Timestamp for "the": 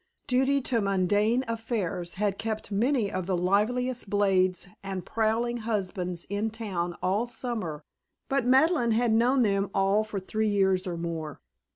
3.27-3.37